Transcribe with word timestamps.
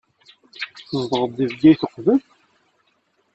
Tzedɣeḍ 0.87 1.31
deg 1.37 1.49
Bgayet 1.53 1.81
uqbel? 1.85 2.21